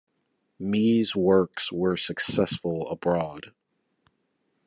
Mee's 0.57 1.15
works 1.15 1.71
were 1.71 1.95
successful 1.95 2.89
abroad. 2.89 3.53